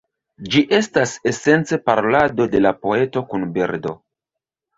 [0.53, 3.95] Ĝi estas esence parolado de la poeto kun birdo.